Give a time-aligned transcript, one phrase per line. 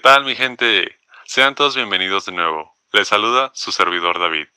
[0.00, 0.98] tal mi gente?
[1.26, 2.74] Sean todos bienvenidos de nuevo.
[2.92, 4.48] Les saluda su servidor David.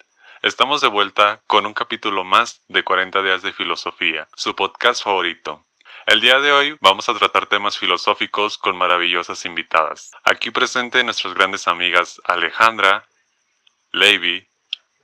[0.41, 5.65] Estamos de vuelta con un capítulo más de 40 días de filosofía, su podcast favorito.
[6.05, 10.11] El día de hoy vamos a tratar temas filosóficos con maravillosas invitadas.
[10.23, 13.05] Aquí presente nuestras grandes amigas Alejandra,
[13.91, 14.47] Levi,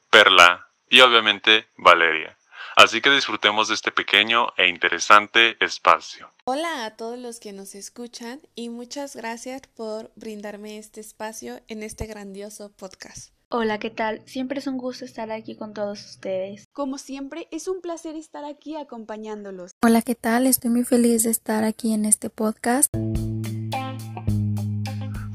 [0.09, 2.38] Perla y obviamente Valeria.
[2.75, 6.29] Así que disfrutemos de este pequeño e interesante espacio.
[6.45, 11.83] Hola a todos los que nos escuchan y muchas gracias por brindarme este espacio en
[11.83, 13.31] este grandioso podcast.
[13.51, 14.21] Hola, ¿qué tal?
[14.25, 16.65] Siempre es un gusto estar aquí con todos ustedes.
[16.71, 19.71] Como siempre, es un placer estar aquí acompañándolos.
[19.81, 20.45] Hola, ¿qué tal?
[20.45, 22.93] Estoy muy feliz de estar aquí en este podcast.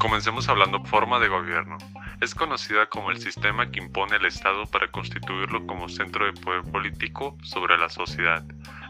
[0.05, 1.79] Comencemos hablando forma de gobierno.
[2.21, 6.63] Es conocida como el sistema que impone el Estado para constituirlo como centro de poder
[6.71, 8.45] político sobre la sociedad.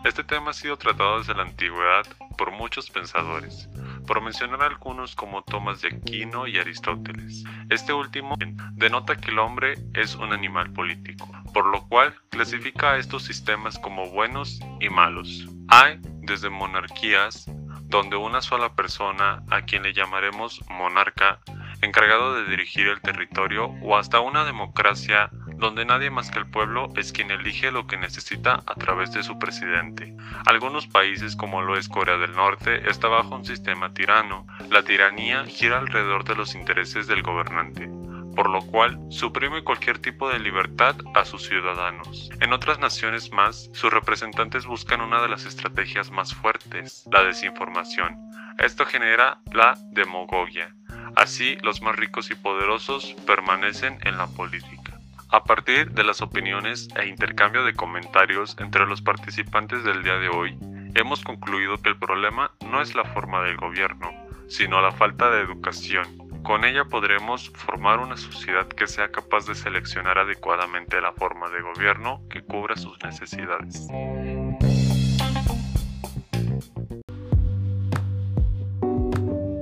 [0.05, 2.05] Este tema ha sido tratado desde la antigüedad
[2.37, 3.69] por muchos pensadores,
[4.09, 7.45] por mencionar algunos como Tomás de Aquino y Aristóteles.
[7.71, 8.35] Este último
[8.73, 13.79] denota que el hombre es un animal político, por lo cual clasifica a estos sistemas
[13.79, 15.47] como buenos y malos.
[15.69, 17.49] Hay desde monarquías
[17.95, 21.39] donde una sola persona, a quien le llamaremos monarca,
[21.81, 26.89] encargado de dirigir el territorio o hasta una democracia donde nadie más que el pueblo
[26.97, 30.13] es quien elige lo que necesita a través de su presidente.
[30.45, 34.45] Algunos países como lo es Corea del Norte está bajo un sistema tirano.
[34.71, 37.89] La tiranía gira alrededor de los intereses del gobernante
[38.35, 42.31] por lo cual suprime cualquier tipo de libertad a sus ciudadanos.
[42.41, 48.19] En otras naciones más, sus representantes buscan una de las estrategias más fuertes, la desinformación.
[48.59, 50.75] Esto genera la demagogia,
[51.17, 54.99] Así, los más ricos y poderosos permanecen en la política.
[55.29, 60.29] A partir de las opiniones e intercambio de comentarios entre los participantes del día de
[60.29, 60.59] hoy,
[60.95, 64.11] hemos concluido que el problema no es la forma del gobierno,
[64.49, 66.24] sino la falta de educación.
[66.45, 71.63] Con ella podremos formar una sociedad que sea capaz de seleccionar adecuadamente la forma de
[71.63, 73.89] gobierno que cubra sus necesidades.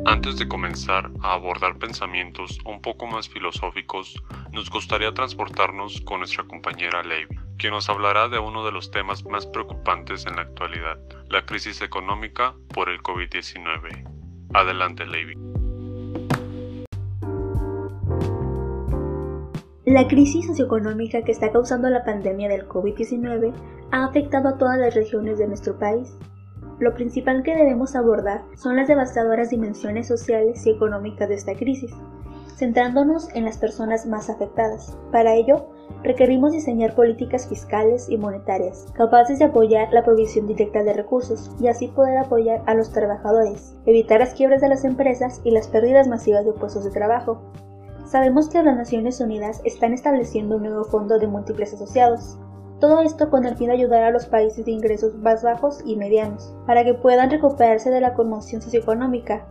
[0.05, 4.21] Antes de comenzar a abordar pensamientos un poco más filosóficos,
[4.51, 9.25] nos gustaría transportarnos con nuestra compañera Levi, quien nos hablará de uno de los temas
[9.25, 10.99] más preocupantes en la actualidad,
[11.31, 14.05] la crisis económica por el COVID-19.
[14.53, 15.52] Adelante, Levi.
[19.93, 23.53] La crisis socioeconómica que está causando la pandemia del COVID-19
[23.91, 26.17] ha afectado a todas las regiones de nuestro país
[26.79, 31.93] lo principal que debemos abordar son las devastadoras dimensiones sociales y económicas de esta crisis,
[32.57, 34.97] centrándonos en las personas más afectadas.
[35.13, 35.69] Para ello,
[36.03, 41.69] requerimos diseñar políticas fiscales y monetarias capaces de apoyar la provisión directa de recursos y
[41.69, 46.09] así poder apoyar a los trabajadores, evitar las quiebras de las empresas y las pérdidas
[46.09, 47.43] masivas de puestos de trabajo.
[48.05, 52.39] Sabemos que las Naciones Unidas están estableciendo un nuevo fondo de múltiples asociados,
[52.83, 55.95] todo esto con el fin de ayudar a los países de ingresos más bajos y
[55.95, 59.47] medianos, para que puedan recuperarse de la conmoción socioeconómica.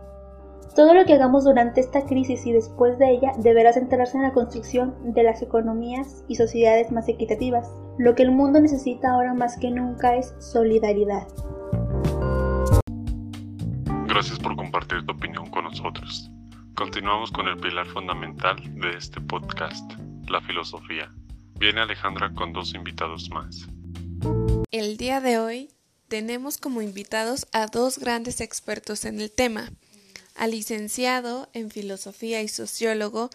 [0.76, 4.34] Todo lo que hagamos durante esta crisis y después de ella deberá centrarse en la
[4.34, 7.70] construcción de las economías y sociedades más equitativas.
[7.96, 11.26] Lo que el mundo necesita ahora más que nunca es solidaridad.
[14.08, 16.30] Gracias por compartir tu opinión con nosotros.
[16.74, 19.92] Continuamos con el pilar fundamental de este podcast,
[20.26, 21.12] la filosofía.
[21.58, 23.68] Viene Alejandra con dos invitados más.
[24.70, 25.70] El día de hoy
[26.08, 29.70] tenemos como invitados a dos grandes expertos en el tema,
[30.34, 33.28] al licenciado en Filosofía y sociólogo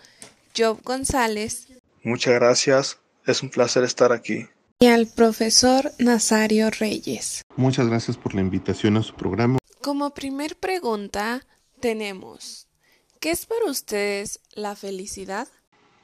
[0.57, 1.67] Job González.
[2.03, 4.47] Muchas gracias, es un placer estar aquí.
[4.79, 7.43] Y al profesor Nazario Reyes.
[7.55, 9.59] Muchas gracias por la invitación a su programa.
[9.81, 11.45] Como primer pregunta
[11.79, 12.66] tenemos,
[13.19, 15.47] ¿qué es para ustedes la felicidad?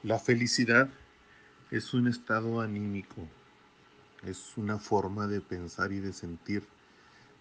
[0.02, 0.88] La felicidad
[1.70, 3.28] es un estado anímico,
[4.24, 6.64] es una forma de pensar y de sentir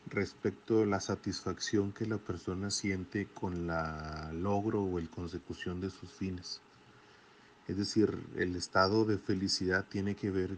[0.07, 5.89] respecto a la satisfacción que la persona siente con la logro o el consecución de
[5.89, 6.61] sus fines.
[7.67, 10.57] Es decir, el estado de felicidad tiene que ver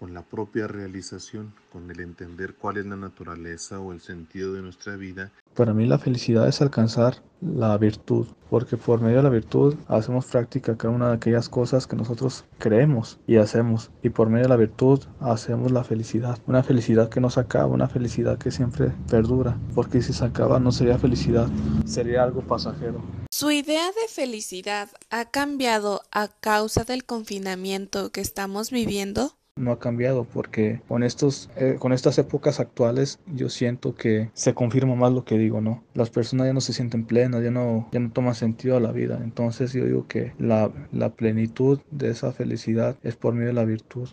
[0.00, 4.62] con la propia realización, con el entender cuál es la naturaleza o el sentido de
[4.62, 5.30] nuestra vida.
[5.54, 10.24] Para mí la felicidad es alcanzar la virtud, porque por medio de la virtud hacemos
[10.24, 14.48] práctica cada una de aquellas cosas que nosotros creemos y hacemos, y por medio de
[14.48, 18.92] la virtud hacemos la felicidad, una felicidad que no se acaba, una felicidad que siempre
[19.10, 21.48] perdura, porque si se acaba no sería felicidad,
[21.84, 23.02] sería algo pasajero.
[23.30, 29.34] ¿Su idea de felicidad ha cambiado a causa del confinamiento que estamos viviendo?
[29.60, 34.54] No ha cambiado porque con estos eh, con estas épocas actuales yo siento que se
[34.54, 37.88] confirma más lo que digo no las personas ya no se sienten plenas ya no
[37.92, 39.20] ya no toman sentido a la vida.
[39.22, 43.64] Entonces yo digo que la, la plenitud de esa felicidad es por medio de la
[43.64, 44.08] virtud.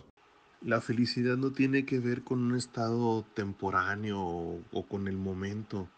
[0.60, 5.88] La felicidad no tiene que ver con un estado temporáneo o, o con el momento.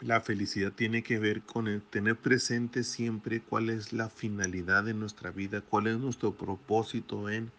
[0.00, 5.30] La felicidad tiene que ver con tener presente siempre cuál es la finalidad de nuestra
[5.30, 7.52] vida, cuál es nuestro propósito en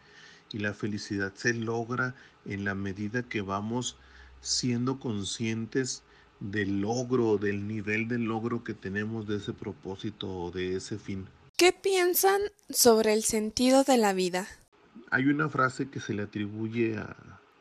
[0.53, 2.15] y la felicidad se logra
[2.45, 3.98] en la medida que vamos
[4.42, 6.03] siendo conscientes
[6.39, 11.27] del logro, del nivel de logro que tenemos de ese propósito o de ese fin.
[11.57, 14.48] ¿Qué piensan sobre el sentido de la vida?
[15.12, 17.15] Hay una frase que se le atribuye a,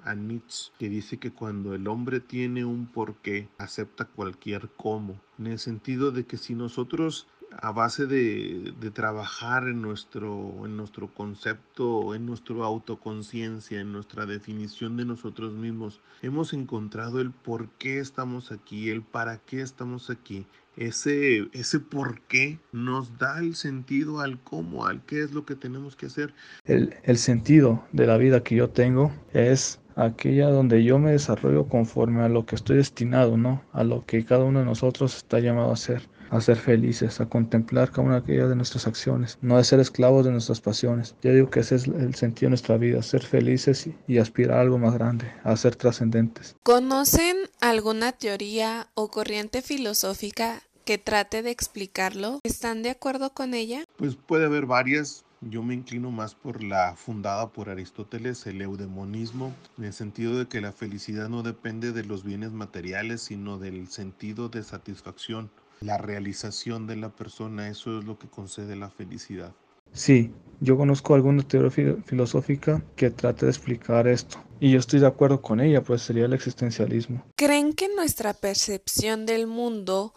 [0.05, 5.49] a Nietzsche que dice que cuando el hombre tiene un porqué, acepta cualquier cómo, en
[5.49, 7.27] el sentido de que si nosotros
[7.59, 14.27] a base de, de, trabajar en nuestro, en nuestro concepto, en nuestra autoconciencia, en nuestra
[14.27, 20.11] definición de nosotros mismos, hemos encontrado el por qué estamos aquí, el para qué estamos
[20.11, 20.47] aquí.
[20.77, 25.57] Ese, ese por qué nos da el sentido al cómo, al qué es lo que
[25.57, 26.33] tenemos que hacer.
[26.65, 31.67] El, el sentido de la vida que yo tengo es aquella donde yo me desarrollo
[31.67, 33.63] conforme a lo que estoy destinado, ¿no?
[33.73, 37.27] A lo que cada uno de nosotros está llamado a hacer a ser felices, a
[37.27, 41.15] contemplar cada una de nuestras acciones, no a ser esclavos de nuestras pasiones.
[41.23, 44.59] Yo digo que ese es el sentido de nuestra vida, ser felices y, y aspirar
[44.59, 46.57] a algo más grande, a ser trascendentes.
[46.63, 52.41] ¿Conocen alguna teoría o corriente filosófica que trate de explicarlo?
[52.43, 53.85] ¿Están de acuerdo con ella?
[53.97, 55.25] Pues puede haber varias.
[55.43, 60.47] Yo me inclino más por la fundada por Aristóteles, el eudemonismo, en el sentido de
[60.47, 65.51] que la felicidad no depende de los bienes materiales, sino del sentido de satisfacción
[65.81, 69.53] la realización de la persona, eso es lo que concede la felicidad.
[69.93, 70.31] Sí,
[70.61, 74.39] yo conozco alguna teoría filosófica que trate de explicar esto.
[74.61, 77.25] Y yo estoy de acuerdo con ella, pues sería el existencialismo.
[77.35, 80.13] ¿Creen que nuestra percepción del mundo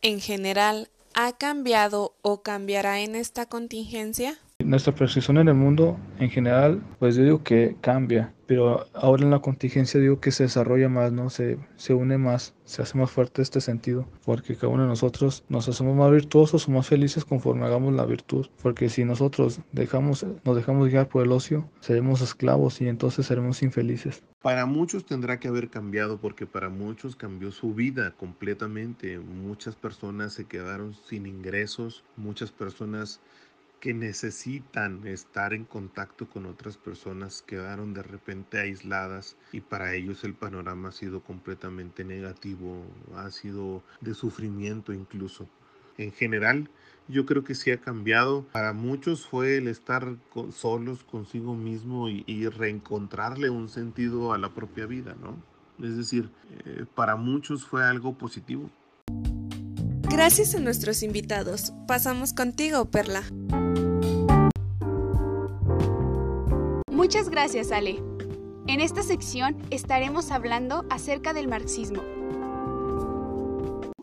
[0.00, 4.38] en general ha cambiado o cambiará en esta contingencia?
[4.66, 9.30] Nuestra percepción en el mundo en general, pues yo digo que cambia, pero ahora en
[9.30, 11.30] la contingencia digo que se desarrolla más, ¿no?
[11.30, 15.44] Se, se une más, se hace más fuerte este sentido, porque cada uno de nosotros
[15.48, 20.26] nos hacemos más virtuosos o más felices conforme hagamos la virtud, porque si nosotros dejamos,
[20.42, 24.24] nos dejamos guiar por el ocio, seremos esclavos y entonces seremos infelices.
[24.42, 29.20] Para muchos tendrá que haber cambiado porque para muchos cambió su vida completamente.
[29.20, 33.20] Muchas personas se quedaron sin ingresos, muchas personas
[33.80, 40.24] que necesitan estar en contacto con otras personas quedaron de repente aisladas y para ellos
[40.24, 42.84] el panorama ha sido completamente negativo,
[43.14, 45.48] ha sido de sufrimiento incluso.
[45.98, 46.68] En general,
[47.08, 48.42] yo creo que sí ha cambiado.
[48.52, 50.16] Para muchos fue el estar
[50.50, 55.36] solos consigo mismo y, y, reencontrarle un sentido a la propia vida, ¿no?
[55.84, 56.30] Es decir,
[56.64, 58.70] eh, para muchos fue algo positivo.
[60.08, 61.72] Gracias a nuestros invitados.
[61.88, 63.24] Pasamos contigo, Perla.
[66.90, 68.02] Muchas gracias, Ale.
[68.68, 72.02] En esta sección estaremos hablando acerca del marxismo.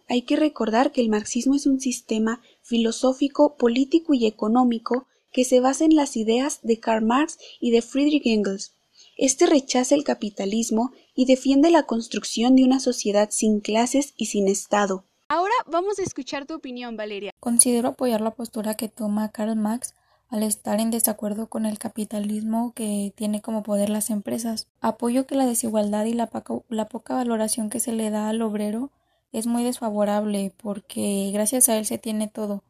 [0.10, 5.60] Hay que recordar que el marxismo es un sistema filosófico, político y económico que se
[5.60, 8.74] basa en las ideas de Karl Marx y de Friedrich Engels.
[9.18, 14.48] Este rechaza el capitalismo y defiende la construcción de una sociedad sin clases y sin
[14.48, 15.06] Estado.
[15.66, 17.32] Vamos a escuchar tu opinión, Valeria.
[17.40, 19.94] Considero apoyar la postura que toma Karl Marx
[20.30, 24.68] al estar en desacuerdo con el capitalismo que tiene como poder las empresas.
[24.82, 28.42] Apoyo que la desigualdad y la, poca, la poca valoración que se le da al
[28.42, 28.90] obrero
[29.32, 32.64] es muy desfavorable porque gracias a él se tiene todo.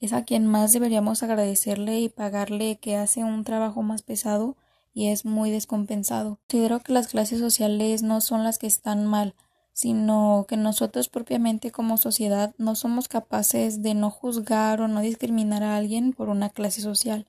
[0.00, 4.56] Es a quien más deberíamos agradecerle y pagarle que hace un trabajo más pesado
[4.92, 6.38] y es muy descompensado.
[6.48, 9.34] Considero que las clases sociales no son las que están mal,
[9.74, 15.64] sino que nosotros propiamente como sociedad no somos capaces de no juzgar o no discriminar
[15.64, 17.26] a alguien por una clase social.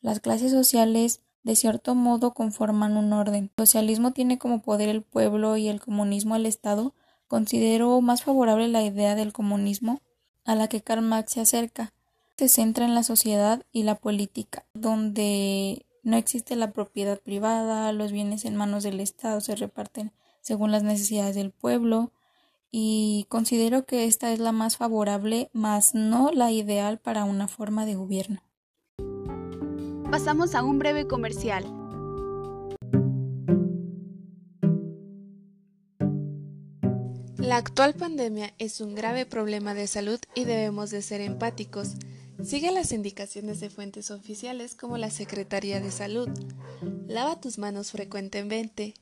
[0.00, 3.52] Las clases sociales de cierto modo conforman un orden.
[3.56, 6.92] El socialismo tiene como poder el pueblo y el comunismo el Estado.
[7.28, 10.00] Considero más favorable la idea del comunismo
[10.44, 11.92] a la que Karl Marx se acerca.
[12.38, 18.12] Se centra en la sociedad y la política, donde no existe la propiedad privada, los
[18.12, 20.12] bienes en manos del Estado se reparten
[20.46, 22.12] según las necesidades del pueblo
[22.70, 27.84] y considero que esta es la más favorable, más no la ideal para una forma
[27.84, 28.40] de gobierno.
[30.08, 31.64] Pasamos a un breve comercial.
[37.38, 41.94] La actual pandemia es un grave problema de salud y debemos de ser empáticos.
[42.44, 46.28] Sigue las indicaciones de fuentes oficiales como la Secretaría de Salud.
[47.08, 48.94] Lava tus manos frecuentemente.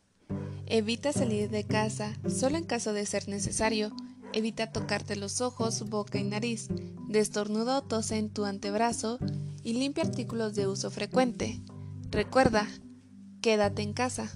[0.66, 3.92] Evita salir de casa solo en caso de ser necesario.
[4.32, 6.68] Evita tocarte los ojos, boca y nariz.
[7.08, 9.18] Destornuda o tose en tu antebrazo
[9.62, 11.60] y limpia artículos de uso frecuente.
[12.10, 12.68] Recuerda,
[13.42, 14.32] quédate en casa.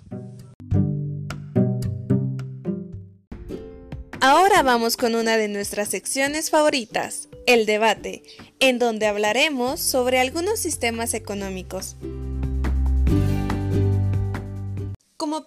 [4.21, 8.23] Ahora vamos con una de nuestras secciones favoritas, el debate,
[8.59, 11.97] en donde hablaremos sobre algunos sistemas económicos.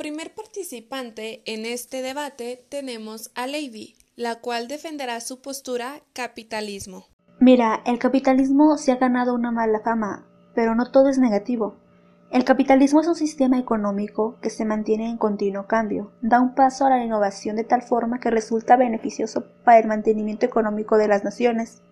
[0.02, 7.06] Primer participante en este debate tenemos a Lady, la cual defenderá su postura capitalismo.
[7.40, 11.76] Mira, el capitalismo se ha ganado una mala fama, pero no todo es negativo.
[12.32, 16.88] El capitalismo es un sistema económico que se mantiene en continuo cambio, da un paso
[16.88, 21.24] a la innovación de tal forma que resulta beneficioso para el mantenimiento económico de las
[21.24, 21.84] naciones.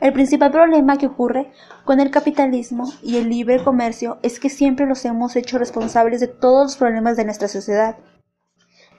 [0.00, 1.52] El principal problema que ocurre
[1.84, 6.28] con el capitalismo y el libre comercio es que siempre los hemos hecho responsables de
[6.28, 7.96] todos los problemas de nuestra sociedad.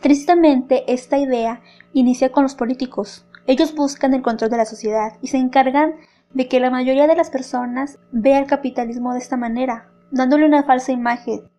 [0.01, 1.61] Tristemente, esta idea
[1.93, 3.25] inicia con los políticos.
[3.47, 5.95] Ellos buscan el control de la sociedad y se encargan
[6.33, 10.63] de que la mayoría de las personas vea el capitalismo de esta manera, dándole una
[10.63, 11.49] falsa imagen.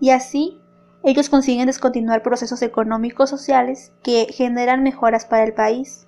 [0.00, 0.60] Y así,
[1.02, 6.06] ellos consiguen descontinuar procesos económicos sociales que generan mejoras para el país.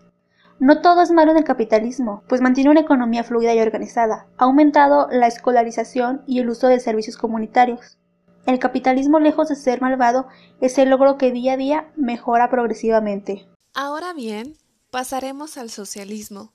[0.61, 4.44] No todo es malo en el capitalismo, pues mantiene una economía fluida y organizada, ha
[4.44, 7.99] aumentado la escolarización y el uso de servicios comunitarios.
[8.46, 10.28] El capitalismo, lejos de ser malvado,
[10.61, 13.46] es el logro que día a día mejora progresivamente.
[13.75, 14.56] Ahora bien,
[14.90, 16.52] pasaremos al socialismo.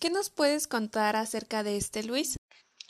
[0.00, 2.36] ¿Qué nos puedes contar acerca de este, Luis?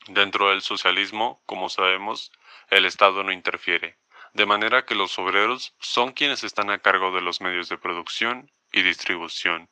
[0.09, 2.33] Dentro del socialismo, como sabemos,
[2.71, 3.97] el Estado no interfiere,
[4.35, 8.50] de manera que los obreros son quienes están a cargo de los medios de producción
[8.73, 9.69] y distribución,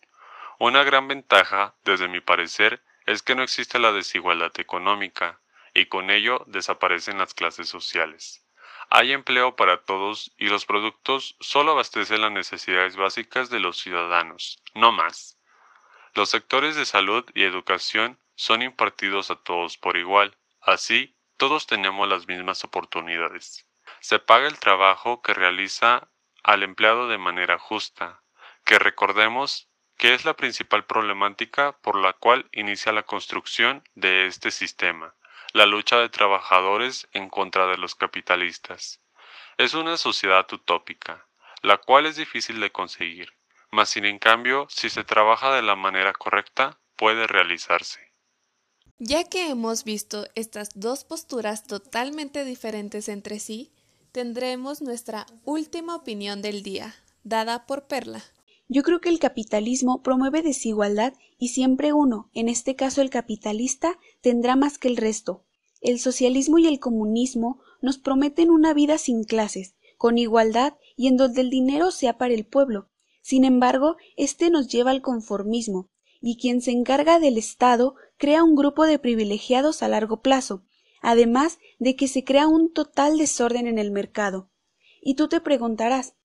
[0.58, 5.40] una gran ventaja, desde mi parecer, es que no existe la desigualdad económica,
[5.74, 8.46] y con ello desaparecen las clases sociales.
[8.88, 14.62] Hay empleo para todos y los productos solo abastecen las necesidades básicas de los ciudadanos,
[14.74, 15.38] no más.
[16.14, 22.08] Los sectores de salud y educación son impartidos a todos por igual, así todos tenemos
[22.08, 23.66] las mismas oportunidades.
[24.00, 26.08] Se paga el trabajo que realiza
[26.42, 28.22] al empleado de manera justa,
[28.64, 34.50] que recordemos que es la principal problemática por la cual inicia la construcción de este
[34.50, 35.14] sistema,
[35.52, 39.00] la lucha de trabajadores en contra de los capitalistas.
[39.58, 41.26] Es una sociedad utópica,
[41.62, 43.32] la cual es difícil de conseguir,
[43.70, 48.12] mas sin en cambio, si se trabaja de la manera correcta, puede realizarse.
[48.98, 53.72] Ya que hemos visto estas dos posturas totalmente diferentes entre sí,
[54.12, 58.22] tendremos nuestra última opinión del día, dada por Perla.
[58.68, 63.98] Yo creo que el capitalismo promueve desigualdad y siempre uno, en este caso el capitalista,
[64.20, 65.44] tendrá más que el resto.
[65.80, 71.16] El socialismo y el comunismo nos prometen una vida sin clases, con igualdad y en
[71.16, 72.88] donde el dinero sea para el pueblo.
[73.22, 75.88] Sin embargo, este nos lleva al conformismo,
[76.20, 80.64] y quien se encarga del Estado crea un grupo de privilegiados a largo plazo,
[81.02, 84.50] además de que se crea un total desorden en el mercado.
[85.00, 86.15] Y tú te preguntarás,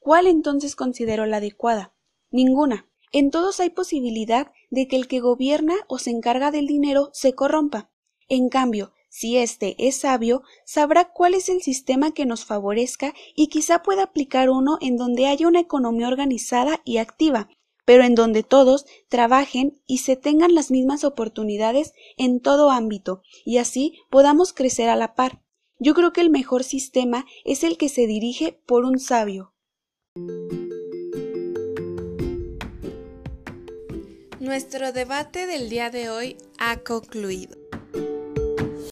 [0.00, 1.94] ¿Cuál entonces considero la adecuada?
[2.30, 2.88] Ninguna.
[3.12, 7.34] En todos hay posibilidad de que el que gobierna o se encarga del dinero se
[7.34, 7.90] corrompa.
[8.26, 13.48] En cambio, si éste es sabio, sabrá cuál es el sistema que nos favorezca y
[13.48, 17.48] quizá pueda aplicar uno en donde haya una economía organizada y activa,
[17.84, 23.58] pero en donde todos trabajen y se tengan las mismas oportunidades en todo ámbito, y
[23.58, 25.42] así podamos crecer a la par.
[25.78, 29.49] Yo creo que el mejor sistema es el que se dirige por un sabio.
[34.40, 37.56] Nuestro debate del día de hoy ha concluido.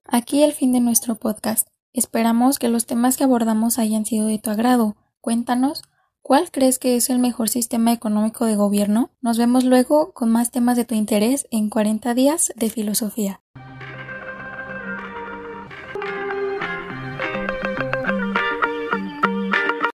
[0.05, 1.67] Aquí el fin de nuestro podcast.
[1.93, 4.97] Esperamos que los temas que abordamos hayan sido de tu agrado.
[5.21, 5.83] Cuéntanos,
[6.23, 9.11] ¿cuál crees que es el mejor sistema económico de gobierno?
[9.21, 13.41] Nos vemos luego con más temas de tu interés en 40 días de filosofía.